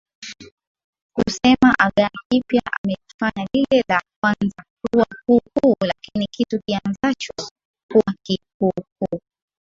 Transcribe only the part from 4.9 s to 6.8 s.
kuwa kuukuu Lakini kitu